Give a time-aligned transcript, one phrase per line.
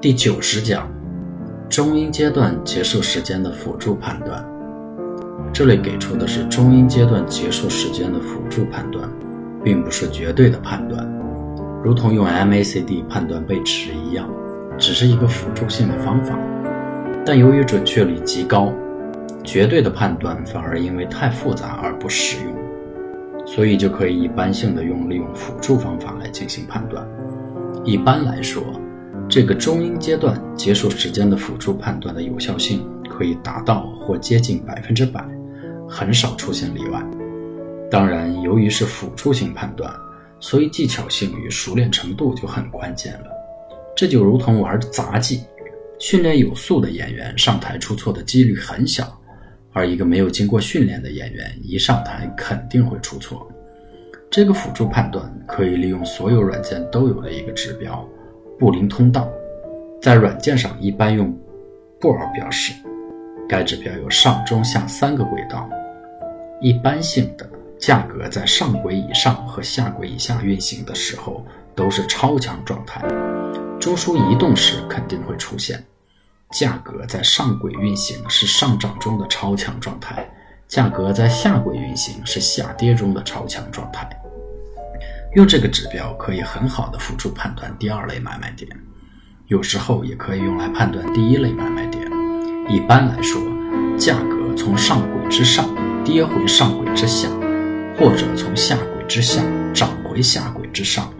[0.00, 0.90] 第九十讲，
[1.68, 4.42] 中阴阶段结束时间的辅助判断。
[5.52, 9.06] 这里给出的是中阴阶段结束时间的辅助判断，
[9.62, 11.06] 并不是绝对的判断，
[11.84, 14.26] 如同用 MACD 判断背驰一样，
[14.78, 16.34] 只是一个辅助性的方法。
[17.26, 18.72] 但由于准确率极高，
[19.44, 27.06] 绝对的判断反而因为太复杂而不实用，所以就可以一般性的用利用辅助方法来进行判断。
[27.84, 28.62] 一般来说。
[29.30, 35.24] 这个中阴阶段结束时间的辅助判断的有效性可以达到或接近百分之百，
[35.88, 37.00] 很少出现例外。
[37.88, 39.94] 当然，由于是辅助性判断，
[40.40, 43.26] 所以技巧性与熟练程度就很关键了。
[43.96, 45.44] 这就如同玩杂技，
[46.00, 49.16] 训练有素的演员上台出错的几率很小，
[49.72, 53.48] 而一个没有经过训练的演员一上台肯定会出错。
[54.28, 58.04] 这个辅助判断可以利用所有软件都有的一个指标。
[58.60, 59.26] 布林通道
[60.02, 61.34] 在软件上一般用
[61.98, 62.74] 布尔表示，
[63.48, 65.66] 该指标有上中下三个轨道。
[66.60, 71.42] 一般性的价格在上轨以上和下轨以下运行的时候
[71.74, 73.00] 都是超强状态，
[73.80, 75.82] 中枢移动时肯定会出现。
[76.50, 80.28] 价格在上轨运行是上涨中的超强状态，
[80.68, 84.06] 价格在下轨运行是下跌中的超强状态。
[85.34, 88.68] 用这个指标可以很好的辅助判断第二类买卖点，
[89.46, 92.04] 有时候也可以用来判断第一类买卖点。
[92.68, 93.40] 一般来说，
[93.96, 95.72] 价格从上轨之上
[96.04, 97.28] 跌回上轨之下，
[97.96, 99.40] 或者从下轨之下
[99.72, 101.12] 涨回下轨之上，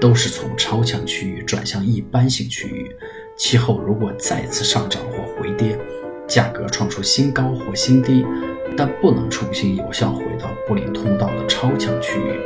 [0.00, 2.90] 都是从超强区域转向一般性区域。
[3.36, 5.78] 其后如果再次上涨或回跌，
[6.26, 8.26] 价格创出新高或新低，
[8.76, 12.40] 但不能重新有效回到布林通道的超强区域。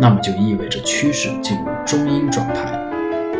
[0.00, 2.78] 那么就意味着趋势进入中阴状态，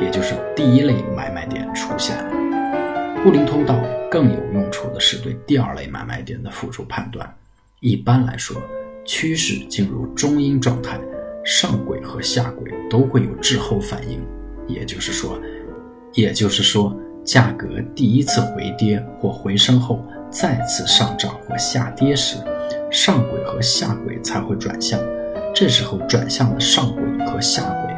[0.00, 3.22] 也就是第一类买卖点出现了。
[3.24, 7.34] 布林通道更有用处的是对第二类买卖点的辅助判断。
[7.80, 8.60] 一般来说，
[9.04, 11.00] 趋势进入中阴状态，
[11.44, 14.20] 上轨和下轨都会有滞后反应，
[14.68, 15.40] 也就是说，
[16.12, 16.94] 也就是说，
[17.24, 22.38] 价格第一次回跌或回升后再次上涨或下跌时，
[22.90, 24.98] 上轨和下轨才会转向。
[25.54, 27.94] 这时候转向的上轨和下轨，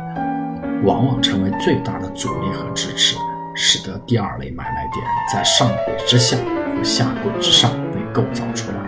[0.84, 3.16] 往往成为最大的阻力和支持，
[3.54, 6.36] 使得第二类买卖点在上轨之下
[6.76, 8.83] 和下轨之上被构造出来。